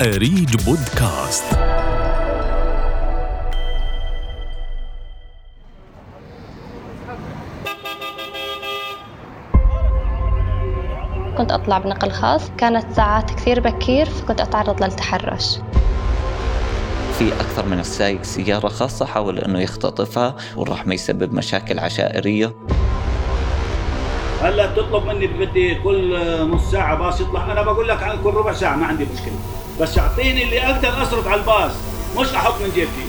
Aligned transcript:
أريج 0.00 0.64
بودكاست. 0.64 1.44
كنت 11.38 11.52
أطلع 11.52 11.78
بنقل 11.78 12.10
خاص. 12.10 12.50
كانت 12.58 12.92
ساعات 12.96 13.30
كثير 13.30 13.60
بكير 13.60 14.06
فكنت 14.06 14.40
أتعرض 14.40 14.82
للتحرش. 14.82 15.58
في 17.18 17.32
أكثر 17.32 17.66
من 17.66 17.78
السايق 17.78 18.22
سيارة 18.22 18.68
خاصة 18.68 19.06
حاول 19.06 19.38
أنه 19.38 19.60
يختطفها 19.60 20.36
وراح 20.56 20.86
ما 20.86 20.94
يسبب 20.94 21.34
مشاكل 21.34 21.78
عشائرية. 21.78 22.54
هلا 24.42 24.66
بتطلب 24.66 25.06
مني 25.06 25.26
بدي 25.26 25.74
كل 25.74 26.20
نص 26.50 26.70
ساعة 26.70 26.94
باص 26.98 27.20
يطلع. 27.20 27.52
أنا 27.52 27.62
بقول 27.62 27.88
لك 27.88 28.18
كل 28.24 28.30
ربع 28.30 28.52
ساعة 28.52 28.76
ما 28.76 28.86
عندي 28.86 29.06
مشكلة. 29.14 29.38
بس 29.80 29.98
أعطيني 29.98 30.44
اللي 30.44 30.60
أقدر 30.60 31.02
أصرف 31.02 31.28
على 31.28 31.40
الباص 31.40 31.72
مش 32.18 32.26
أحط 32.26 32.62
من 32.62 32.70
جيبي. 32.74 33.06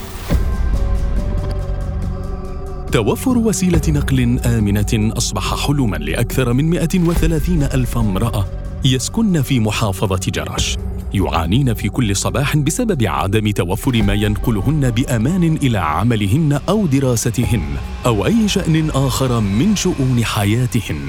توفر 2.92 3.38
وسيلة 3.38 3.82
نقل 3.88 4.40
آمنة 4.46 5.12
أصبح 5.18 5.68
حلما 5.68 5.98
لأكثر 5.98 6.54
من 6.54 6.70
130 6.70 7.64
ألف 7.64 7.98
امرأة 7.98 8.46
يسكن 8.86 9.42
في 9.42 9.60
محافظة 9.60 10.32
جرش. 10.32 10.78
يعانين 11.14 11.74
في 11.74 11.90
كل 11.90 12.16
صباح 12.16 12.58
بسبب 12.58 13.04
عدم 13.04 13.52
توفر 13.52 14.04
ما 14.04 14.14
ينقلهن 14.14 14.92
بأمان 14.92 15.58
إلى 15.64 15.78
عملهن 15.78 16.60
أو 16.70 16.86
دراستهن 16.86 17.76
أو 18.06 18.26
أي 18.26 18.48
شأن 18.48 18.90
آخر 18.90 19.40
من 19.40 19.76
شؤون 19.76 20.26
حياتهن. 20.26 21.00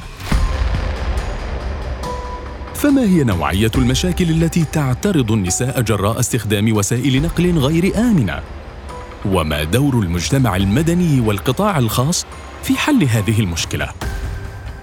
فما 2.78 3.02
هي 3.02 3.24
نوعية 3.24 3.70
المشاكل 3.78 4.30
التي 4.30 4.64
تعترض 4.64 5.32
النساء 5.32 5.80
جراء 5.80 6.20
استخدام 6.20 6.76
وسائل 6.76 7.22
نقل 7.22 7.58
غير 7.58 7.96
آمنة؟ 7.96 8.40
وما 9.24 9.64
دور 9.64 9.94
المجتمع 9.94 10.56
المدني 10.56 11.20
والقطاع 11.20 11.78
الخاص 11.78 12.26
في 12.62 12.78
حل 12.78 13.04
هذه 13.04 13.40
المشكلة؟ 13.40 13.88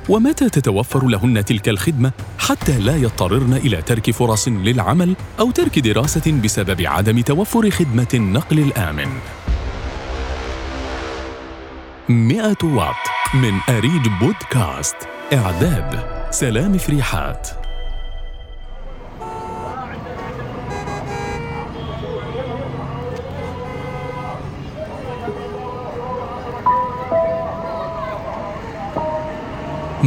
ومتى 0.09 0.49
تتوفر 0.49 1.07
لهن 1.07 1.45
تلك 1.45 1.69
الخدمة 1.69 2.11
حتى 2.39 2.79
لا 2.79 2.95
يضطررن 2.95 3.53
إلى 3.53 3.81
ترك 3.81 4.11
فرص 4.11 4.47
للعمل 4.47 5.15
أو 5.39 5.51
ترك 5.51 5.79
دراسة 5.79 6.41
بسبب 6.43 6.81
عدم 6.81 7.21
توفر 7.21 7.69
خدمة 7.69 8.07
النقل 8.13 8.59
الآمن؟ 8.59 9.09
100 12.09 12.55
واط 12.63 12.95
من 13.33 13.59
أريج 13.69 14.07
بودكاست. 14.21 14.95
إعداد 15.33 16.03
سلام 16.31 16.77
فريحات. 16.77 17.64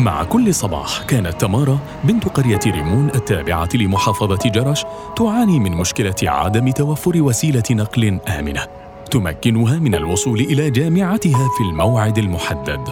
مع 0.05 0.25
كل 0.25 0.55
صباح 0.55 1.03
كانت 1.03 1.41
تمارا 1.41 1.79
بنت 2.05 2.29
قرية 2.29 2.61
ريمون 2.67 3.11
التابعة 3.15 3.69
لمحافظة 3.75 4.51
جرش 4.51 4.85
تعاني 5.17 5.59
من 5.59 5.73
مشكلة 5.73 6.15
عدم 6.23 6.71
توفر 6.71 7.23
وسيلة 7.23 7.63
نقل 7.71 8.21
آمنة 8.39 8.67
تمكنها 9.11 9.79
من 9.79 9.95
الوصول 9.95 10.41
إلى 10.41 10.71
جامعتها 10.71 11.49
في 11.57 11.65
الموعد 11.71 12.19
المحدد. 12.19 12.89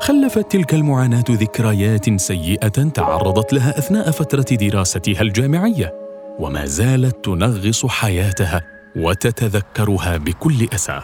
خلفت 0.00 0.52
تلك 0.52 0.74
المعاناة 0.74 1.24
ذكريات 1.30 2.20
سيئة 2.20 2.68
تعرضت 2.68 3.52
لها 3.52 3.78
أثناء 3.78 4.10
فترة 4.10 4.56
دراستها 4.56 5.22
الجامعية، 5.22 5.94
وما 6.38 6.66
زالت 6.66 7.24
تنغص 7.24 7.86
حياتها 7.86 8.62
وتتذكرها 8.96 10.16
بكل 10.16 10.68
أسى. 10.74 11.00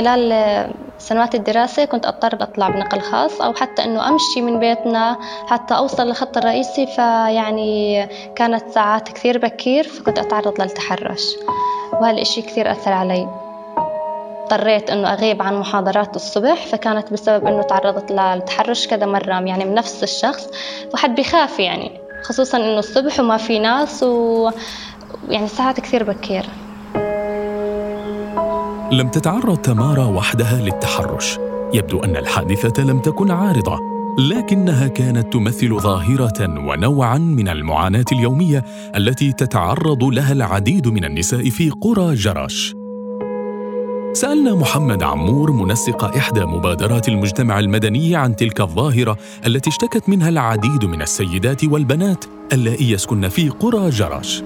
خلال 0.00 0.70
سنوات 0.98 1.34
الدراسة 1.34 1.84
كنت 1.84 2.06
أضطر 2.06 2.42
أطلع 2.42 2.68
بنقل 2.68 3.00
خاص 3.00 3.40
أو 3.40 3.52
حتى 3.52 3.84
إنه 3.84 4.08
أمشي 4.08 4.40
من 4.40 4.60
بيتنا 4.60 5.16
حتى 5.46 5.74
أوصل 5.76 6.06
للخط 6.06 6.36
الرئيسي 6.36 6.86
فيعني 6.86 8.08
كانت 8.36 8.70
ساعات 8.70 9.08
كثير 9.08 9.38
بكير 9.38 9.84
فكنت 9.84 10.18
أتعرض 10.18 10.60
للتحرش. 10.60 11.22
وهالإشي 11.92 12.42
كثير 12.42 12.72
أثر 12.72 12.92
علي. 12.92 13.28
اضطريت 14.42 14.90
إنه 14.90 15.12
أغيب 15.12 15.42
عن 15.42 15.60
محاضرات 15.60 16.16
الصبح 16.16 16.66
فكانت 16.66 17.12
بسبب 17.12 17.46
إنه 17.46 17.62
تعرضت 17.62 18.12
للتحرش 18.12 18.86
كذا 18.86 19.06
مرة 19.06 19.32
يعني 19.32 19.64
من 19.64 19.74
نفس 19.74 20.02
الشخص. 20.02 20.48
واحد 20.92 21.14
بيخاف 21.14 21.60
يعني 21.60 22.00
خصوصا 22.22 22.58
إنه 22.58 22.78
الصبح 22.78 23.20
وما 23.20 23.36
في 23.36 23.58
ناس 23.58 24.02
و 24.02 24.50
يعني 25.28 25.48
ساعات 25.48 25.80
كثير 25.80 26.04
بكير. 26.04 26.46
لم 28.92 29.08
تتعرض 29.08 29.56
تمارا 29.56 30.04
وحدها 30.04 30.60
للتحرش. 30.60 31.38
يبدو 31.74 32.00
أن 32.00 32.16
الحادثة 32.16 32.84
لم 32.84 32.98
تكن 32.98 33.30
عارضة 33.30 33.78
لكنها 34.18 34.88
كانت 34.88 35.32
تمثل 35.32 35.80
ظاهرة 35.80 36.68
ونوعا 36.68 37.18
من 37.18 37.48
المعاناة 37.48 38.04
اليومية 38.12 38.64
التي 38.96 39.32
تتعرض 39.32 40.04
لها 40.04 40.32
العديد 40.32 40.88
من 40.88 41.04
النساء 41.04 41.50
في 41.50 41.70
قرى 41.70 42.14
جرش 42.14 42.74
سألنا 44.12 44.54
محمد 44.54 45.02
عمور 45.02 45.52
منسق 45.52 46.04
إحدى 46.04 46.44
مبادرات 46.44 47.08
المجتمع 47.08 47.58
المدني 47.58 48.16
عن 48.16 48.36
تلك 48.36 48.60
الظاهرة 48.60 49.16
التي 49.46 49.70
اشتكت 49.70 50.08
منها 50.08 50.28
العديد 50.28 50.84
من 50.84 51.02
السيدات 51.02 51.64
والبنات 51.64 52.24
اللائي 52.52 52.90
يسكن 52.90 53.28
في 53.28 53.48
قرى 53.48 53.90
جرش 53.90 54.42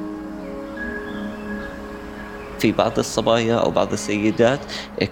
في 2.58 2.72
بعض 2.72 2.98
الصبايا 2.98 3.56
أو 3.56 3.70
بعض 3.70 3.92
السيدات 3.92 4.60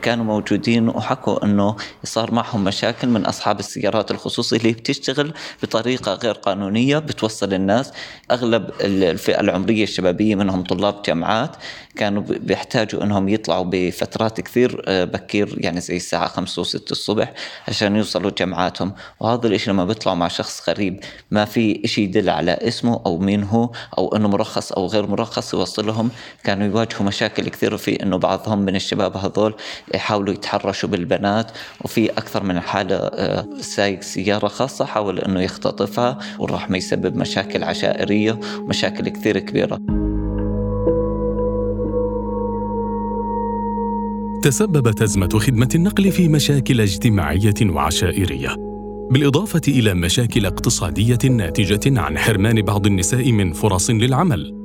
كانوا 0.02 0.24
موجودين 0.24 0.88
وحكوا 0.88 1.44
إنه 1.44 1.76
صار 2.04 2.34
معهم 2.34 2.64
مشاكل 2.64 3.08
من 3.08 3.26
أصحاب 3.26 3.58
السيارات 3.60 4.10
الخصوصية 4.10 4.56
اللي 4.56 4.72
بتشتغل 4.72 5.32
بطريقة 5.62 6.14
غير 6.14 6.34
قانونية 6.34 6.98
بتوصل 6.98 7.54
الناس. 7.54 7.92
أغلب 8.30 8.70
الفئة 8.80 9.40
العمرية 9.40 9.82
الشبابية 9.82 10.34
منهم 10.34 10.62
طلاب 10.62 11.02
جامعات 11.02 11.56
كانوا 11.96 12.22
بيحتاجوا 12.22 13.02
إنهم 13.02 13.28
يطلعوا 13.28 13.64
بفترات 13.70 14.40
كثير 14.40 14.82
آه، 14.86 15.04
بكير 15.04 15.56
يعني 15.58 15.80
زي 15.80 15.96
الساعة 15.96 16.28
5 16.28 16.64
و6 16.64 16.80
الصبح 16.90 17.32
عشان 17.68 17.96
يوصلوا 17.96 18.30
جامعاتهم. 18.38 18.92
وهذا 19.20 19.48
الشيء 19.48 19.72
لما 19.72 19.84
بيطلعوا 19.84 20.16
مع 20.16 20.28
شخص 20.28 20.68
غريب 20.68 21.00
ما 21.30 21.44
في 21.44 21.82
شيء 21.84 22.04
يدل 22.04 22.30
على 22.30 22.52
اسمه 22.52 23.02
أو 23.06 23.18
مين 23.18 23.42
هو 23.42 23.70
أو 23.98 24.16
إنه 24.16 24.28
مرخص 24.28 24.72
أو 24.72 24.86
غير 24.86 25.06
مرخص 25.06 25.54
يوصلهم. 25.54 26.10
كانوا 26.44 26.66
يواجهوا 26.66 27.02
مشاكل 27.02 27.31
مشاكل 27.32 27.48
كثير 27.48 27.76
في 27.76 28.02
إنه 28.02 28.16
بعضهم 28.16 28.58
من 28.58 28.76
الشباب 28.76 29.16
هذول 29.16 29.54
يحاولوا 29.94 30.34
يتحرشوا 30.34 30.88
بالبنات 30.88 31.50
وفي 31.84 32.10
أكثر 32.10 32.42
من 32.42 32.60
حالة 32.60 32.96
آه، 32.96 33.46
سايق 33.60 34.02
سيارة 34.02 34.48
خاصة 34.48 34.84
حاول 34.84 35.18
إنه 35.18 35.40
يختطفها 35.40 36.18
وراح 36.38 36.70
ما 36.70 36.76
يسبب 36.76 37.16
مشاكل 37.16 37.64
عشائرية 37.64 38.40
ومشاكل 38.58 39.08
كثير 39.08 39.38
كبيرة. 39.38 39.78
تسببت 44.42 45.02
أزمة 45.02 45.38
خدمة 45.38 45.68
النقل 45.74 46.12
في 46.12 46.28
مشاكل 46.28 46.80
اجتماعية 46.80 47.54
وعشائرية 47.62 48.56
بالإضافة 49.10 49.60
إلى 49.68 49.94
مشاكل 49.94 50.46
اقتصادية 50.46 51.18
ناتجة 51.30 52.00
عن 52.00 52.18
حرمان 52.18 52.62
بعض 52.62 52.86
النساء 52.86 53.32
من 53.32 53.52
فرص 53.52 53.90
للعمل. 53.90 54.61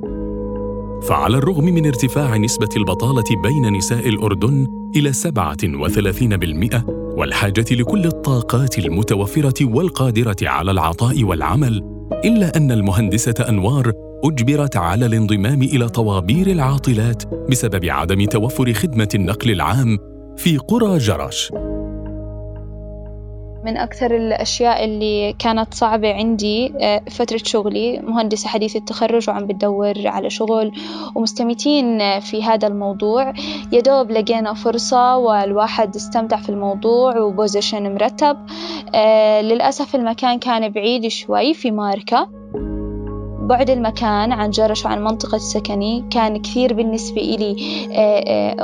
فعلى 1.02 1.36
الرغم 1.36 1.64
من 1.64 1.86
ارتفاع 1.86 2.36
نسبة 2.36 2.68
البطالة 2.76 3.42
بين 3.42 3.76
نساء 3.76 4.08
الأردن 4.08 4.66
إلى 4.96 5.12
37% 5.12 6.84
والحاجة 7.18 7.64
لكل 7.70 8.06
الطاقات 8.06 8.78
المتوفرة 8.78 9.64
والقادرة 9.64 10.36
على 10.42 10.70
العطاء 10.70 11.24
والعمل، 11.24 11.82
إلا 12.24 12.56
أن 12.56 12.72
المهندسة 12.72 13.34
أنوار 13.48 13.92
أجبرت 14.24 14.76
على 14.76 15.06
الانضمام 15.06 15.62
إلى 15.62 15.88
طوابير 15.88 16.46
العاطلات 16.46 17.22
بسبب 17.50 17.84
عدم 17.84 18.24
توفر 18.24 18.72
خدمة 18.72 19.08
النقل 19.14 19.50
العام 19.50 19.98
في 20.36 20.56
قرى 20.56 20.98
جرش. 20.98 21.52
من 23.64 23.76
أكثر 23.76 24.16
الأشياء 24.16 24.84
اللي 24.84 25.32
كانت 25.38 25.74
صعبة 25.74 26.14
عندي 26.14 26.72
آه، 26.80 27.02
فترة 27.10 27.40
شغلي 27.44 27.98
مهندسة 27.98 28.48
حديثة 28.48 28.78
التخرج 28.78 29.30
وعم 29.30 29.46
بدور 29.46 29.94
على 30.06 30.30
شغل 30.30 30.72
ومستمتين 31.14 32.20
في 32.20 32.42
هذا 32.42 32.68
الموضوع. 32.68 33.32
يدوب 33.72 34.10
لقينا 34.10 34.54
فرصة 34.54 35.16
والواحد 35.16 35.96
استمتع 35.96 36.36
في 36.36 36.48
الموضوع 36.48 37.18
وبوزيشن 37.18 37.94
مرتب. 37.94 38.36
آه، 38.94 39.40
للأسف 39.40 39.94
المكان 39.94 40.38
كان 40.38 40.68
بعيد 40.68 41.08
شوي 41.08 41.54
في 41.54 41.70
ماركة. 41.70 42.37
بعد 43.48 43.70
المكان 43.70 44.32
عن 44.32 44.50
جرش 44.50 44.84
وعن 44.84 45.04
منطقة 45.04 45.36
السكني 45.36 46.04
كان 46.10 46.42
كثير 46.42 46.72
بالنسبة 46.72 47.20
إلي 47.20 47.56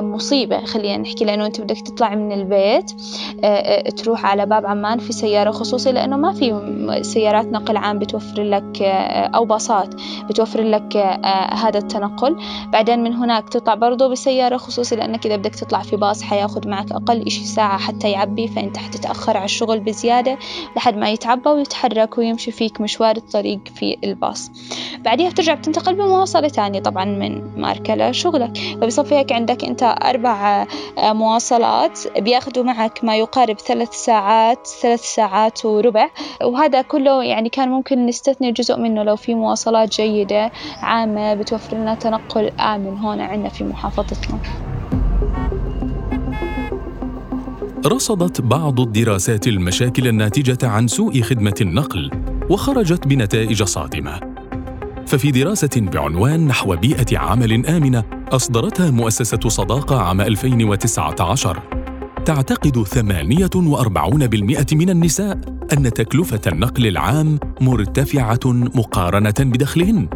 مصيبة 0.03 0.65
خلينا 0.65 0.97
نحكي 0.97 1.25
لأنه 1.25 1.47
أنت 1.47 1.61
بدك 1.61 1.81
تطلع 1.81 2.15
من 2.15 2.33
البيت 2.33 2.91
تروح 3.97 4.27
على 4.27 4.47
باب 4.47 4.67
عمان 4.67 4.99
في 4.99 5.13
سيارة 5.13 5.51
خصوصي 5.51 5.93
لأنه 5.93 6.17
ما 6.17 6.33
في 6.33 7.01
سيارات 7.03 7.47
نقل 7.47 7.77
عام 7.77 7.99
بتوفر 7.99 8.43
لك 8.43 8.83
أو 9.35 9.45
باصات 9.45 9.95
بتوفر 10.29 10.61
لك 10.63 10.97
هذا 11.53 11.79
التنقل. 11.79 12.37
بعدين 12.73 13.03
من 13.03 13.15
هناك 13.15 13.49
تطلع 13.49 13.75
برضه 13.75 14.09
بسيارة 14.09 14.57
خصوصي 14.57 14.97
لأنك 14.97 15.27
إذا 15.27 15.37
بدك 15.37 15.55
تطلع 15.55 15.83
في 15.83 15.97
باص 15.97 16.23
حياخد 16.23 16.69
معك 16.69 16.93
أقل 16.93 17.27
إشي 17.27 17.45
ساعة 17.45 17.79
حتى 17.79 18.11
يعبي 18.11 18.49
فأنت 18.49 18.77
حتتأخر 18.77 19.37
على 19.37 19.45
الشغل 19.45 19.81
بزيادة 19.81 20.39
لحد 20.77 20.97
ما 20.97 21.11
يتعبى 21.11 21.51
ويتحرك 21.51 22.19
ويمشي 22.19 22.51
فيك 22.51 22.81
مشوار 22.81 23.17
الطريق 23.17 23.61
في 23.75 23.97
الباص. 24.05 24.51
بعديها 24.99 25.31
بترجع 25.31 25.55
بتنتقل 25.55 25.95
بمواصلة 25.95 26.49
تانية 26.49 26.81
طبعا 26.81 27.05
من 27.05 27.61
ماركة 27.61 27.95
لشغلك. 27.95 28.59
فبصفي 28.81 29.15
هيك 29.15 29.33
عندك 29.33 29.65
أنت 29.65 29.83
أربع 29.83 30.67
مواصلات 30.99 32.01
بياخدوا 32.19 32.65
معك 32.65 33.05
ما 33.05 33.17
يقارب 33.17 33.59
ثلاث 33.59 33.93
ساعات 33.93 34.67
ثلاث 34.83 35.01
ساعات 35.01 35.65
وربع. 35.65 36.11
وهذا 36.43 36.83
كله 36.83 37.25
يعني 37.25 37.49
كان 37.49 37.69
ممكن 37.69 38.07
نستثني 38.07 38.53
جزء 38.53 38.79
منه 38.79 39.03
لو 39.03 39.17
في 39.17 39.35
مواصلات 39.35 40.01
جيدة 40.01 40.53
عامة 40.83 41.35
بتوفر 41.35 41.77
لنا 41.77 41.95
تنقل 41.95 42.51
آمن 42.61 42.99
هون 42.99 43.21
عندنا 43.21 43.49
في 43.49 43.65
محافظتنا. 43.65 44.39
رصدت 47.87 48.41
بعض 48.41 48.81
الدراسات 48.81 49.47
المشاكل 49.47 50.09
الناتجة 50.09 50.69
عن 50.69 50.89
سوء 50.89 51.21
خدمة 51.21 51.55
النقل 51.61 52.11
وخرجت 52.51 53.07
بنتائج 53.07 53.63
صادمة. 53.63 54.34
ففي 55.07 55.31
دراسة 55.31 55.71
بعنوان 55.77 56.47
نحو 56.47 56.77
بيئة 56.77 57.19
عمل 57.19 57.67
آمنة 57.67 58.05
أصدرتها 58.33 58.91
مؤسسة 58.91 59.49
صداقة 59.49 60.01
عام 60.01 60.21
2019 60.21 61.63
تعتقد 62.25 62.85
48% 62.85 64.75
من 64.75 64.91
النساء 64.91 65.39
أن 65.73 65.93
تكلفة 65.93 66.41
النقل 66.47 66.87
العام 66.87 67.39
مرتفعة 67.61 68.41
مقارنة 68.47 69.35
بدخلهن. 69.41 70.09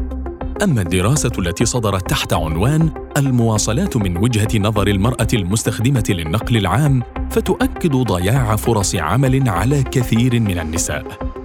أما 0.62 0.82
الدراسة 0.82 1.32
التي 1.38 1.64
صدرت 1.64 2.10
تحت 2.10 2.32
عنوان 2.32 2.90
المواصلات 3.16 3.96
من 3.96 4.16
وجهة 4.16 4.58
نظر 4.58 4.88
المرأة 4.88 5.28
المستخدمة 5.34 6.04
للنقل 6.08 6.56
العام 6.56 7.02
فتؤكد 7.30 7.96
ضياع 7.96 8.56
فرص 8.56 8.94
عمل 8.94 9.48
على 9.48 9.82
كثير 9.82 10.40
من 10.40 10.58
النساء. 10.58 11.37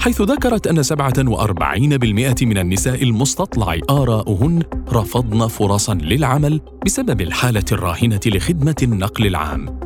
حيث 0.00 0.22
ذكرت 0.22 0.66
أن 0.66 0.82
47% 0.82 2.42
من 2.42 2.58
النساء 2.58 3.02
المستطلع 3.02 3.78
آراؤهن 3.90 4.62
رفضن 4.92 5.46
فرصا 5.46 5.94
للعمل 5.94 6.60
بسبب 6.86 7.20
الحالة 7.20 7.64
الراهنة 7.72 8.20
لخدمة 8.26 8.74
النقل 8.82 9.26
العام. 9.26 9.80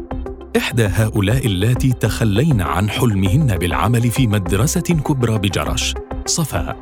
إحدى 0.56 0.86
هؤلاء 0.86 1.46
اللاتي 1.46 1.92
تخلين 1.92 2.60
عن 2.60 2.90
حلمهن 2.90 3.58
بالعمل 3.58 4.10
في 4.10 4.26
مدرسة 4.26 4.80
كبرى 4.80 5.38
بجرش. 5.38 5.94
صفاء. 6.26 6.76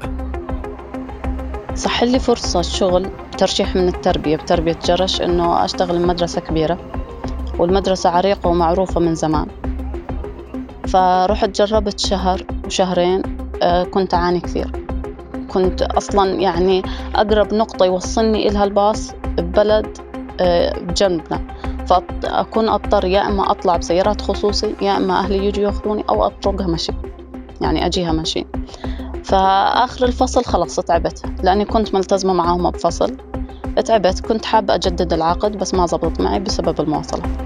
صح 1.74 2.02
لي 2.02 2.18
فرصة 2.18 2.62
شغل 2.62 3.10
ترشيح 3.38 3.76
من 3.76 3.88
التربية 3.88 4.36
بتربية 4.36 4.78
جرش 4.86 5.20
إنه 5.20 5.64
أشتغل 5.64 5.98
بمدرسة 5.98 6.40
كبيرة 6.40 6.78
والمدرسة 7.58 8.10
عريقة 8.10 8.48
ومعروفة 8.48 9.00
من 9.00 9.14
زمان. 9.14 9.46
فرحت 10.88 11.62
جربت 11.62 12.00
شهر 12.00 12.42
وشهرين 12.66 13.22
آه، 13.62 13.84
كنت 13.84 14.14
أعاني 14.14 14.40
كثير. 14.40 14.70
كنت 15.48 15.82
أصلا 15.82 16.30
يعني 16.40 16.82
أقرب 17.14 17.54
نقطة 17.54 17.86
يوصلني 17.86 18.48
إلها 18.48 18.64
الباص 18.64 19.12
ببلد 19.38 19.98
آه، 20.40 20.78
بجنبنا. 20.78 21.40
فأكون 21.86 22.68
أضطر 22.68 23.04
يا 23.04 23.26
إما 23.26 23.50
أطلع 23.50 23.76
بسيارات 23.76 24.20
خصوصي 24.20 24.74
يا 24.82 24.96
إما 24.96 25.18
أهلي 25.18 25.46
يجوا 25.46 25.64
ياخذوني 25.64 26.04
أو 26.08 26.26
أطرقها 26.26 26.66
مشي. 26.66 26.92
يعني 27.60 27.86
أجيها 27.86 28.12
مشي. 28.12 28.46
فآخر 29.24 30.06
الفصل 30.06 30.44
خلص 30.44 30.76
تعبت 30.80 31.22
لأني 31.42 31.64
كنت 31.64 31.94
ملتزمة 31.94 32.32
معاهم 32.32 32.70
بفصل. 32.70 33.16
تعبت 33.84 34.20
كنت 34.20 34.44
حابة 34.44 34.74
أجدد 34.74 35.12
العقد 35.12 35.56
بس 35.56 35.74
ما 35.74 35.86
زبط 35.86 36.20
معي 36.20 36.40
بسبب 36.40 36.80
المواصلات. 36.80 37.45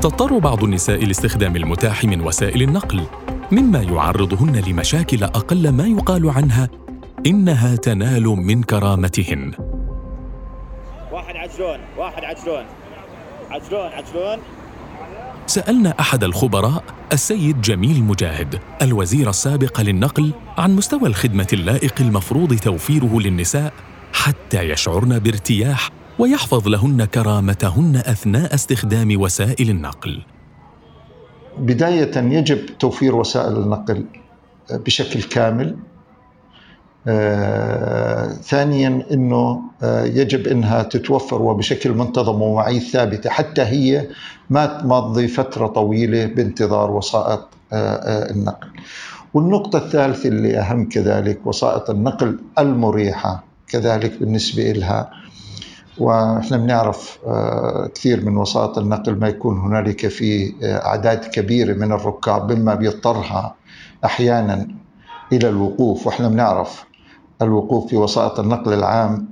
تضطر 0.00 0.38
بعض 0.38 0.64
النساء 0.64 1.04
لاستخدام 1.04 1.56
المتاح 1.56 2.04
من 2.04 2.20
وسائل 2.20 2.62
النقل 2.62 3.02
مما 3.52 3.82
يعرضهن 3.82 4.56
لمشاكل 4.56 5.24
أقل 5.24 5.68
ما 5.68 5.86
يقال 5.86 6.30
عنها 6.30 6.68
إنها 7.26 7.76
تنال 7.76 8.22
من 8.22 8.62
كرامتهن. 8.62 9.52
واحد 11.12 11.36
عجلون 11.36 11.78
واحد 11.98 12.24
عجلون 12.24 12.64
عجلون 13.50 13.92
عجلون 13.92 14.38
سألنا 15.46 15.94
أحد 16.00 16.24
الخبراء 16.24 16.84
السيد 17.12 17.60
جميل 17.60 18.04
مجاهد 18.04 18.60
الوزير 18.82 19.30
السابق 19.30 19.80
للنقل 19.80 20.32
عن 20.58 20.76
مستوى 20.76 21.08
الخدمة 21.08 21.48
اللائق 21.52 21.94
المفروض 22.00 22.54
توفيره 22.54 23.20
للنساء 23.20 23.72
حتى 24.12 24.62
يشعرن 24.62 25.18
بارتياح 25.18 25.90
ويحفظ 26.20 26.68
لهن 26.68 27.04
كرامتهن 27.04 27.96
أثناء 27.96 28.54
استخدام 28.54 29.20
وسائل 29.20 29.70
النقل. 29.70 30.22
بداية 31.58 32.16
يجب 32.16 32.66
توفير 32.78 33.14
وسائل 33.14 33.56
النقل 33.56 34.04
بشكل 34.70 35.22
كامل. 35.22 35.76
آه، 37.08 38.26
ثانيا 38.28 39.02
إنه 39.12 39.62
آه، 39.82 40.04
يجب 40.04 40.46
إنها 40.46 40.82
تتوفر 40.82 41.42
وبشكل 41.42 41.92
منتظم 41.92 42.34
ومواعيد 42.42 42.82
ثابتة 42.82 43.30
حتى 43.30 43.62
هي 43.62 44.06
ما 44.50 44.66
تمضي 44.66 45.28
فترة 45.28 45.66
طويلة 45.66 46.26
بانتظار 46.26 46.90
وسائط 46.90 47.48
آه، 47.72 48.30
النقل. 48.30 48.68
والنقطة 49.34 49.76
الثالثة 49.76 50.28
اللي 50.28 50.58
أهم 50.58 50.88
كذلك 50.88 51.46
وسائط 51.46 51.90
النقل 51.90 52.38
المريحة 52.58 53.44
كذلك 53.68 54.18
بالنسبة 54.20 54.72
لها 54.72 55.10
وإحنا 56.00 56.56
بنعرف 56.56 57.18
آه، 57.26 57.86
كثير 57.94 58.24
من 58.24 58.36
وسائط 58.36 58.78
النقل 58.78 59.18
ما 59.18 59.28
يكون 59.28 59.58
هنالك 59.58 60.08
في 60.08 60.54
آه، 60.62 60.86
أعداد 60.86 61.18
كبيرة 61.24 61.72
من 61.74 61.92
الركاب 61.92 62.52
مما 62.52 62.74
بيضطرها 62.74 63.54
أحيانا 64.04 64.68
إلى 65.32 65.48
الوقوف. 65.48 66.06
وإحنا 66.06 66.28
بنعرف 66.28 66.84
الوقوف 67.42 67.90
في 67.90 67.96
وسائط 67.96 68.40
النقل 68.40 68.72
العام 68.72 69.28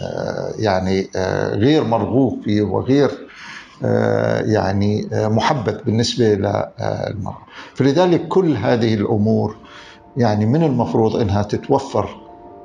آه، 0.00 0.52
يعني 0.58 1.08
غير 1.52 1.84
مرغوب 1.84 2.42
فيه 2.44 2.62
وغير 2.62 3.10
يعني 4.44 5.08
محبب 5.12 5.80
بالنسبة 5.86 6.24
للمرأة. 6.24 7.38
فلذلك 7.74 8.28
كل 8.28 8.56
هذه 8.56 8.94
الأمور 8.94 9.56
يعني 10.16 10.46
من 10.46 10.62
المفروض 10.62 11.16
إنها 11.16 11.42
تتوفر 11.42 12.08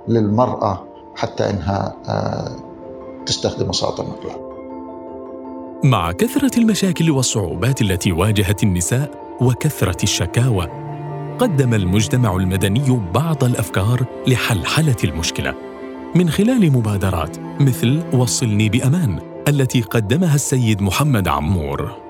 للمرأة 0.08 0.88
حتى 1.16 1.50
إنها 1.50 1.96
تستخدم 3.28 3.70
وسائط 3.70 4.00
النقل. 4.00 4.30
مع 5.84 6.12
كثرة 6.12 6.60
المشاكل 6.60 7.12
والصعوبات 7.12 7.82
التي 7.82 8.12
واجهت 8.12 8.64
النساء 8.64 9.38
وكثرة 9.42 10.04
الشكاوى 10.04 10.68
قدم 11.40 11.74
المجتمع 11.74 12.36
المدني 12.36 13.02
بعض 13.14 13.44
الأفكار 13.44 14.06
لحلحلة 14.28 14.96
المشكلة. 15.04 15.56
من 16.16 16.30
خلال 16.30 16.72
مبادرات 16.72 17.38
مثل 17.40 18.04
وصلني 18.14 18.70
بأمان 18.70 19.20
التي 19.48 19.82
قدمها 19.82 20.36
السيد 20.36 20.82
محمد 20.82 21.28
عمور. 21.28 22.07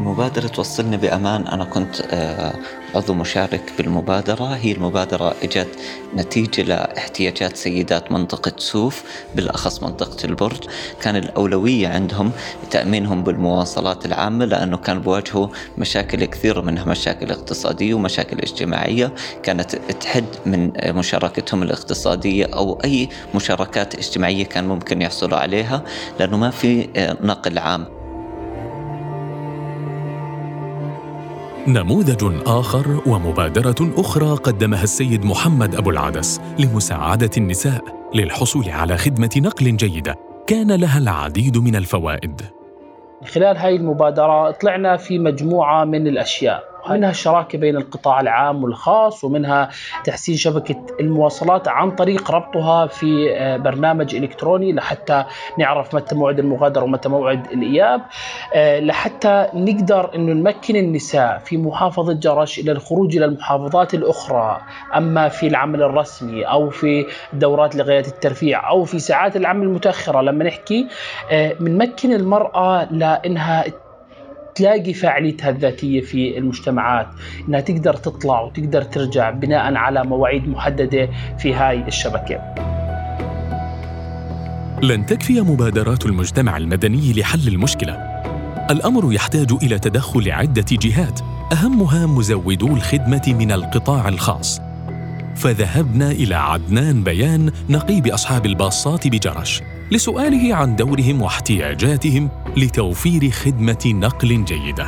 مبادرة 0.00 0.50
وصلني 0.58 0.96
بأمان. 0.96 1.46
أنا 1.46 1.64
كنت 1.64 2.00
آه، 2.10 2.54
عضو 2.94 3.14
مشارك 3.14 3.72
بالمبادرة. 3.78 4.44
هي 4.44 4.72
المبادرة 4.72 5.34
إجت 5.42 5.68
نتيجة 6.16 6.62
لاحتياجات 6.62 7.56
سيدات 7.56 8.12
منطقة 8.12 8.52
سوف 8.58 9.04
بالأخص 9.34 9.82
منطقة 9.82 10.26
البرج. 10.26 10.64
كان 11.00 11.16
الأولوية 11.16 11.88
عندهم 11.88 12.32
تأمينهم 12.70 13.22
بالمواصلات 13.22 14.06
العامة 14.06 14.44
لأنه 14.44 14.76
كان 14.76 15.00
بواجهوا 15.00 15.48
مشاكل 15.78 16.24
كثيرة 16.24 16.60
منها 16.60 16.84
مشاكل 16.84 17.30
اقتصادية 17.30 17.94
ومشاكل 17.94 18.38
اجتماعية. 18.38 19.14
كانت 19.42 19.76
تحد 19.76 20.24
من 20.46 20.72
مشاركتهم 20.86 21.62
الاقتصادية 21.62 22.46
أو 22.46 22.80
أي 22.84 23.08
مشاركات 23.34 23.94
اجتماعية 23.94 24.44
كان 24.44 24.64
ممكن 24.68 25.02
يحصلوا 25.02 25.38
عليها 25.38 25.82
لأنه 26.20 26.36
ما 26.36 26.50
في 26.50 26.88
آه، 26.96 27.16
نقل 27.20 27.58
عام. 27.58 27.93
نموذج 31.68 32.42
آخر 32.46 33.00
ومبادرة 33.06 33.92
أخرى 33.96 34.36
قدمها 34.36 34.82
السيد 34.82 35.24
محمد 35.24 35.74
أبو 35.74 35.90
العدس 35.90 36.40
لمساعدة 36.58 37.30
النساء 37.36 37.82
للحصول 38.14 38.68
على 38.68 38.96
خدمة 38.96 39.30
نقل 39.36 39.76
جيدة. 39.76 40.14
كان 40.46 40.72
لها 40.72 40.98
العديد 40.98 41.58
من 41.58 41.76
الفوائد. 41.76 42.40
خلال 43.26 43.56
هاي 43.56 43.76
المبادرة 43.76 44.50
طلعنا 44.50 44.96
في 44.96 45.18
مجموعة 45.18 45.84
من 45.84 46.06
الأشياء. 46.06 46.73
منها 46.90 47.10
الشراكة 47.10 47.58
بين 47.58 47.76
القطاع 47.76 48.20
العام 48.20 48.64
والخاص 48.64 49.24
ومنها 49.24 49.68
تحسين 50.04 50.36
شبكة 50.36 50.86
المواصلات 51.00 51.68
عن 51.68 51.90
طريق 51.90 52.30
ربطها 52.30 52.86
في 52.86 53.36
آه، 53.36 53.56
برنامج 53.56 54.14
إلكتروني 54.14 54.72
لحتى 54.72 55.24
نعرف 55.58 55.94
متى 55.94 56.14
موعد 56.14 56.38
المغادرة 56.38 56.82
ومتى 56.82 57.08
موعد 57.08 57.46
الإياب 57.52 58.00
آه، 58.54 58.80
لحتى 58.80 59.46
نقدر 59.54 60.14
أنه 60.14 60.32
نمكن 60.32 60.76
النساء 60.76 61.38
في 61.38 61.56
محافظة 61.56 62.12
جرش 62.12 62.58
إلى 62.58 62.72
الخروج 62.72 63.16
إلى 63.16 63.24
المحافظات 63.24 63.94
الأخرى 63.94 64.60
أما 64.96 65.28
في 65.28 65.46
العمل 65.46 65.82
الرسمي 65.82 66.44
أو 66.44 66.70
في 66.70 67.06
دورات 67.32 67.76
لغاية 67.76 68.06
الترفيع 68.06 68.70
أو 68.70 68.84
في 68.84 68.98
ساعات 68.98 69.36
العمل 69.36 69.62
المتأخرة. 69.62 70.20
لما 70.20 70.44
نحكي 70.44 70.86
بنمكن 71.60 72.12
آه، 72.12 72.16
المرأة 72.16 72.88
لأنها 72.92 73.64
تلاقي 74.54 74.94
فاعليتها 74.94 75.50
الذاتية 75.50 76.00
في 76.00 76.38
المجتمعات 76.38 77.08
إنها 77.48 77.60
تقدر 77.60 77.94
تطلع 77.94 78.40
وتقدر 78.40 78.82
ترجع 78.82 79.30
بناء 79.30 79.74
على 79.74 80.04
مواعيد 80.04 80.48
محددة 80.48 81.08
في 81.38 81.54
هاي 81.54 81.84
الشبكة. 81.86 82.54
لن 84.82 85.06
تكفي 85.06 85.40
مبادرات 85.40 86.06
المجتمع 86.06 86.56
المدني 86.56 87.12
لحل 87.12 87.48
المشكلة. 87.48 87.94
الأمر 88.70 89.12
يحتاج 89.12 89.52
إلى 89.62 89.78
تدخل 89.78 90.30
عدة 90.30 90.66
جهات 90.72 91.20
أهمها 91.52 92.06
مزودو 92.06 92.74
الخدمة 92.74 93.34
من 93.38 93.52
القطاع 93.52 94.08
الخاص. 94.08 94.60
فذهبنا 95.36 96.10
إلى 96.10 96.34
عدنان 96.34 97.04
بيان 97.04 97.52
نقيب 97.68 98.06
أصحاب 98.06 98.46
الباصات 98.46 99.08
بجرش 99.08 99.62
لسؤاله 99.92 100.54
عن 100.54 100.76
دورهم 100.76 101.22
واحتياجاتهم 101.22 102.30
لتوفير 102.56 103.30
خدمة 103.30 103.82
نقل 103.86 104.44
جيدة. 104.44 104.86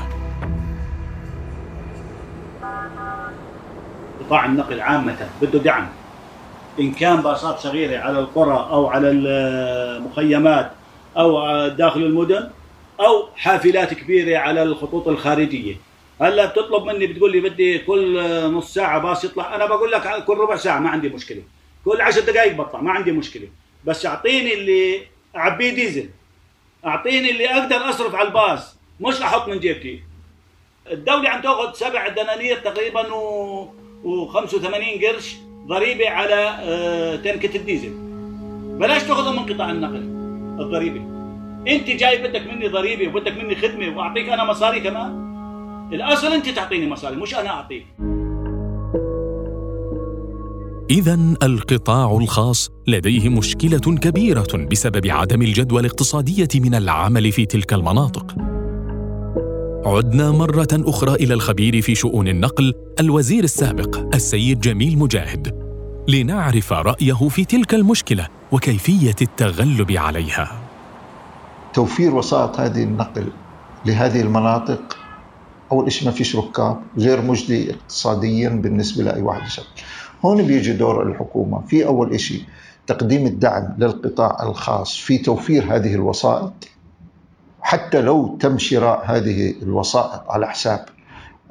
قطاع 4.21 4.45
النقل 4.47 4.81
عامة 4.81 5.29
بده 5.43 5.59
دعم. 5.59 5.88
إن 6.81 6.93
كان 6.93 7.17
باصات 7.17 7.59
صغيرة 7.59 7.99
على 7.99 8.19
القرى 8.19 8.69
أو 8.71 8.87
على 8.87 9.11
المخيمات 9.11 10.73
أو 11.17 11.69
داخل 11.69 12.03
المدن 12.03 12.50
أو 13.00 13.29
حافلات 13.37 13.95
كبيرة 13.95 14.38
على 14.38 14.62
الخطوط 14.62 15.09
الخارجية. 15.09 15.76
هلأ 16.21 16.47
بتطلب 16.47 16.85
مني 16.85 17.07
بتقول 17.07 17.33
لي 17.33 17.41
بدي 17.41 17.79
كل 17.79 18.21
نص 18.53 18.75
ساعة 18.75 18.99
باص 18.99 19.25
يطلع. 19.25 19.55
أنا 19.55 19.67
بقول 19.67 19.91
لك 19.91 20.25
كل 20.25 20.37
ربع 20.37 20.57
ساعة 20.57 20.81
ما 20.81 20.88
عندي 20.88 21.09
مشكلة. 21.09 21.43
كل 21.85 22.00
عشر 22.00 22.21
دقائق 22.21 22.57
بطلع. 22.57 22.81
ما 22.81 22.91
عندي 22.91 23.12
مشكلة. 23.12 23.49
بس 23.87 24.07
اعطيني 24.07 24.55
اللي 24.55 25.00
أعبيه 25.37 25.75
ديزل. 25.75 26.09
أعطيني 26.87 27.31
اللي 27.31 27.50
أقدر 27.50 27.90
أصرف 27.90 28.14
على 28.14 28.28
الباص. 28.28 28.76
مش 29.00 29.23
أحط 29.23 29.49
من 29.49 29.59
جيبتي 29.61 30.02
الدولة 30.93 31.28
عم 31.28 31.43
تأخذ 31.43 31.73
سبع 31.73 32.09
دنانير 32.09 32.57
تقريبا 32.59 33.12
و, 33.12 33.75
و 34.05 34.26
85 34.26 34.85
قرش 35.05 35.37
ضريبة 35.66 36.11
على 36.11 36.59
آه، 36.61 37.16
تنكة 37.16 37.57
الديزل. 37.57 37.93
بلاش 38.78 39.02
تأخذها 39.02 39.33
من 39.33 39.55
قطاع 39.55 39.71
النقل 39.71 40.02
الضريبة. 40.62 41.00
أنت 41.69 41.90
جاي 41.90 42.23
بدك 42.23 42.47
مني 42.47 42.69
ضريبة 42.69 43.09
وبدك 43.09 43.33
مني 43.37 43.55
خدمة 43.57 43.97
وأعطيك 43.99 44.28
أنا 44.28 44.45
مصاري 44.45 44.81
كمان؟ 44.81 45.26
الأصل 45.93 46.33
أنت 46.33 46.49
تعطيني 46.49 46.87
مصاري 46.90 47.16
مش 47.16 47.35
أنا 47.35 47.50
أعطيك. 47.50 47.87
اذا 50.90 51.14
القطاع 51.43 52.16
الخاص 52.16 52.71
لديه 52.87 53.28
مشكلة 53.28 53.78
كبيرة 53.78 54.66
بسبب 54.71 55.07
عدم 55.07 55.43
الجدوى 55.43 55.81
الاقتصادية 55.81 56.49
من 56.55 56.75
العمل 56.75 57.33
في 57.33 57.47
تلك 57.47 57.73
المناطق. 57.73 58.35
عدنا 59.87 60.31
مرة 60.31 60.69
أخرى 60.73 61.14
إلى 61.14 61.35
الخبير 61.35 61.83
في 61.83 61.95
شؤون 61.95 62.28
النقل 62.28 62.75
الوزير 63.00 63.45
السابق 63.45 64.14
السيد 64.14 64.61
جميل 64.61 64.99
مجاهد 64.99 65.66
لنعرف 66.09 66.73
رأيه 66.73 67.28
في 67.28 67.45
تلك 67.45 67.75
المشكلة 67.75 68.28
وكيفية 68.52 69.16
التغلب 69.23 69.93
عليها. 69.93 70.61
توفير 71.75 72.14
وسائط 72.14 72.61
هذه 72.61 72.83
النقل 72.83 73.26
لهذه 73.87 74.21
المناطق 74.21 75.06
أول 75.73 75.93
شيء 75.93 76.09
ما 76.09 76.15
فيش 76.15 76.37
ركاب 76.37 76.81
غير 76.99 77.23
مجدي 77.23 77.71
اقتصاديا 77.71 78.49
بالنسبة 78.49 79.05
لأي 79.05 79.23
واحد 79.23 79.47
يشتغل. 79.47 79.67
هون 80.25 80.43
بيجي 80.43 80.73
دور 80.73 81.03
الحكومة. 81.03 81.61
في 81.67 81.87
أول 81.87 82.21
شيء 82.21 82.43
تقديم 82.87 83.27
الدعم 83.27 83.75
للقطاع 83.79 84.43
الخاص. 84.43 84.97
في 84.97 85.19
توفير 85.19 85.77
هذه 85.77 85.95
الوسائط 85.95 86.53
حتى 87.61 88.01
لو 88.01 88.37
تم 88.41 88.59
شراء 88.59 89.03
هذه 89.07 89.55
الوسائط 89.63 90.23
على 90.29 90.49
حساب 90.49 90.85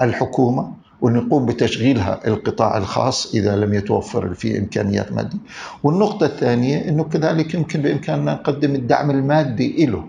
الحكومة 0.01 0.73
ونقوم 1.01 1.45
بتشغيلها 1.45 2.27
القطاع 2.27 2.77
الخاص 2.77 3.35
إذا 3.35 3.55
لم 3.55 3.73
يتوفر 3.73 4.33
في 4.33 4.59
إمكانيات 4.59 5.11
مادية. 5.11 5.37
والنقطة 5.83 6.25
الثانية 6.25 6.89
إنه 6.89 7.03
كذلك 7.03 7.53
يمكن 7.53 7.81
بإمكاننا 7.81 8.33
نقدم 8.33 8.75
الدعم 8.75 9.11
المادي 9.11 9.85
له 9.85 10.05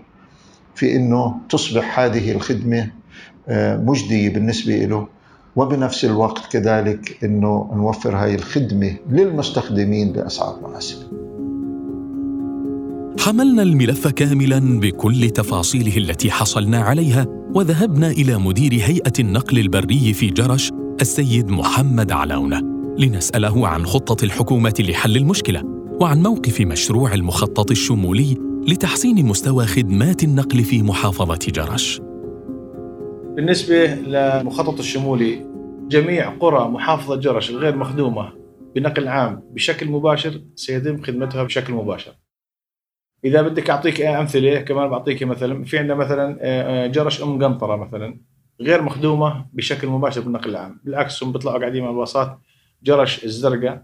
في 0.75 0.95
إنه 0.95 1.35
تصبح 1.49 1.99
هذه 1.99 2.31
الخدمة 2.31 2.79
آه، 2.79 2.96
مجدية 3.85 4.29
بالنسبة 4.29 4.73
له 4.73 5.07
وبنفس 5.55 6.05
الوقت 6.05 6.51
كذلك 6.51 7.23
أنه 7.23 7.69
نوفر 7.75 8.15
هاي 8.15 8.35
الخدمة 8.35 8.95
للمستخدمين 9.09 10.11
بأسعار 10.11 10.59
مناسبة. 10.67 11.03
حملنا 13.19 13.63
الملف 13.63 14.07
كاملا 14.07 14.79
بكل 14.79 15.29
تفاصيله 15.29 15.97
التي 15.97 16.31
حصلنا 16.31 16.79
عليها 16.79 17.25
وذهبنا 17.55 18.11
إلى 18.11 18.37
مدير 18.37 18.73
هيئة 18.73 19.13
النقل 19.19 19.59
البري 19.59 20.13
في 20.13 20.27
جرش 20.27 20.71
السيد 21.01 21.49
محمد 21.49 22.11
علاونة 22.11 22.61
لنسأله 22.99 23.67
عن 23.67 23.85
خطة 23.85 24.25
الحكومة 24.25 24.73
لحل 24.79 25.17
المشكلة 25.17 25.63
وعن 26.01 26.23
موقف 26.23 26.61
مشروع 26.61 27.13
المخطط 27.13 27.71
الشمولي 27.71 28.37
لتحسين 28.67 29.25
مستوى 29.25 29.65
خدمات 29.65 30.23
النقل 30.23 30.63
في 30.63 30.83
محافظة 30.83 31.39
جرش. 31.47 32.01
بالنسبة 33.37 33.85
للمخطط 33.85 34.79
الشمولي 34.79 35.45
جميع 35.87 36.29
قرى 36.29 36.67
محافظة 36.67 37.15
جرش 37.15 37.49
الغير 37.49 37.75
مخدومة 37.75 38.33
بنقل 38.75 39.07
عام 39.07 39.43
بشكل 39.53 39.89
مباشر 39.89 40.41
سيتم 40.55 41.01
خدمتها 41.03 41.43
بشكل 41.43 41.73
مباشر. 41.73 42.13
إذا 43.25 43.41
بدك 43.41 43.69
أعطيك 43.69 44.01
أمثلة 44.01 44.61
كمان 44.61 44.89
بعطيك 44.89 45.23
مثلا 45.23 45.63
في 45.63 45.77
عندنا 45.77 45.95
مثلا 45.95 46.37
آه، 46.41 46.87
جرش 46.87 47.23
أم 47.23 47.43
قنطرة 47.43 47.75
مثلا 47.75 48.19
غير 48.61 48.81
مخدومة 48.81 49.45
بشكل 49.53 49.87
مباشر 49.87 50.21
بالنقل 50.21 50.49
العام 50.49 50.79
بالعكس 50.83 51.23
هم 51.23 51.31
بيطلعوا 51.31 51.59
قاعدين 51.59 51.83
مع 51.83 51.89
الباصات 51.89 52.39
جرش 52.83 53.23
الزرقاء 53.25 53.83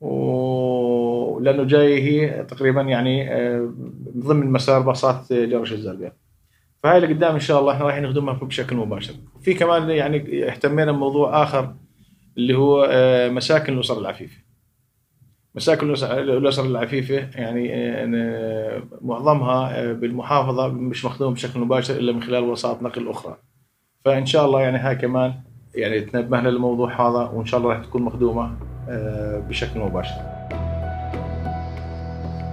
ولأنه 0.00 1.64
جاي 1.64 2.02
هي 2.02 2.44
تقريبا 2.44 2.82
يعني 2.82 3.32
آه، 3.32 3.74
ضمن 4.16 4.52
مسار 4.52 4.80
باصات 4.80 5.32
جرش 5.32 5.72
الزرقاء. 5.72 6.23
فهاي 6.84 6.96
اللي 6.96 7.14
قدام 7.14 7.34
إن 7.34 7.40
شاء 7.40 7.60
الله 7.60 7.72
إحنا 7.72 7.84
رايحين 7.84 8.02
نخدمها 8.02 8.34
بشكل 8.34 8.76
مباشر. 8.76 9.14
في 9.42 9.54
كمان 9.54 9.90
يعني 9.90 10.48
اهتمينا 10.48 10.92
بموضوع 10.92 11.42
آخر 11.42 11.74
اللي 12.36 12.54
هو 12.54 12.88
آه، 12.90 13.28
مساكن 13.28 13.72
الأسر 13.72 13.98
العفيفة. 14.00 14.36
مساكن 15.54 15.90
الأسر 15.90 16.66
العفيفة 16.66 17.14
يعني 17.14 17.70
آه، 17.74 18.82
معظمها 19.00 19.80
آه، 19.80 19.92
بالمحافظة 19.92 20.68
مش 20.68 21.04
مخدوم 21.04 21.34
بشكل 21.34 21.60
مباشر 21.60 21.96
إلا 21.96 22.12
من 22.12 22.22
خلال 22.22 22.44
وسائط 22.44 22.82
نقل 22.82 23.08
أخرى. 23.08 23.36
فإن 24.04 24.26
شاء 24.26 24.46
الله 24.46 24.60
يعني 24.60 24.78
هاي 24.78 24.96
كمان 24.96 25.34
يعني 25.74 26.00
تنبهنا 26.00 26.48
للموضوع 26.48 26.92
هذا 26.92 27.30
وإن 27.34 27.46
شاء 27.46 27.60
الله 27.60 27.72
راح 27.72 27.84
تكون 27.84 28.02
مخدومة 28.02 28.56
بشكل 29.48 29.80
مباشر. 29.80 30.14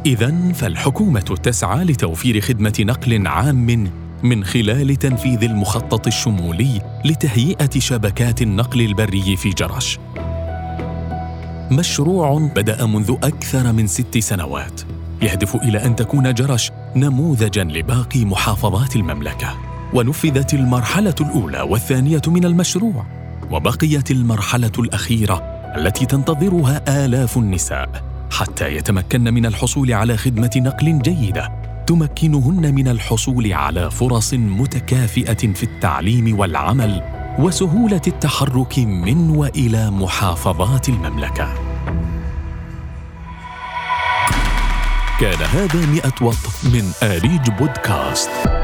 إذا 0.06 0.52
فالحكومة 0.54 1.40
تسعى 1.44 1.86
لتوفير 1.86 2.42
خدمة 2.42 2.74
نقل 2.80 3.28
عام 3.28 4.01
من 4.24 4.44
خلال 4.44 4.96
تنفيذ 4.96 5.44
المخطط 5.44 6.08
الشمولي 6.08 6.82
لتهيئة 7.06 7.80
شبكات 7.80 8.42
النقل 8.42 8.82
البري 8.82 9.38
في 9.38 9.50
جرش. 9.50 10.00
مشروع 11.72 12.50
بدأ 12.56 12.86
منذ 12.86 13.16
أكثر 13.24 13.72
من 13.72 13.88
ست 13.88 14.18
سنوات. 14.18 14.82
يهدف 15.22 15.56
إلى 15.56 15.86
أن 15.86 15.96
تكون 15.96 16.34
جرش 16.34 16.72
نموذجا 16.96 17.64
لباقي 17.64 18.26
محافظات 18.26 18.96
المملكة. 18.96 19.58
ونفذت 19.94 20.54
المرحلة 20.54 21.16
الأولى 21.22 21.62
والثانية 21.62 22.22
من 22.28 22.46
المشروع 22.46 23.06
وبقيت 23.52 24.12
المرحلة 24.12 24.72
الأخيرة 24.80 25.36
التي 25.78 26.06
تنتظرها 26.06 27.06
آلاف 27.06 27.38
النساء 27.38 27.90
حتى 28.32 28.76
يتمكن 28.76 29.34
من 29.34 29.46
الحصول 29.46 29.94
على 29.94 30.18
خدمة 30.18 30.52
نقل 30.56 31.00
جيدة. 31.00 31.61
تمكنهن 31.88 32.76
من 32.76 32.88
الحصول 32.88 33.54
على 33.54 33.92
فرص 33.92 34.34
متكافئة 34.34 35.54
في 35.54 35.64
التعليم 35.64 36.40
والعمل 36.40 37.04
وسهولة 37.40 38.02
التحرك 38.08 38.80
من 38.80 39.30
وإلى 39.30 39.92
محافظات 39.92 40.90
المملكة. 40.90 41.54
كان 45.20 45.42
هذا 45.54 45.86
مئة 45.86 46.14
وط 46.22 46.36
من 46.64 46.92
آريج 47.04 47.50
بودكاست. 47.60 48.61